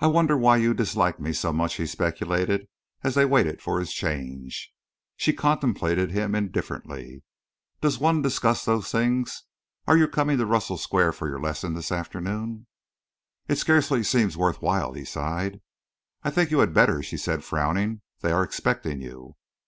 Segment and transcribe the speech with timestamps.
[0.00, 2.66] "I wonder why you dislike me so much," he speculated,
[3.04, 4.72] as they waited for his change.
[5.16, 7.22] She contemplated him indifferently.
[7.80, 9.44] "Does one discuss those things?
[9.86, 12.66] Are you coming to Russell Square for your lesson this afternoon?"
[13.46, 15.60] "It scarcely seems worth while," he sighed.
[16.24, 18.00] "I think you had better," she said, frowning.
[18.22, 19.36] "They are expecting you."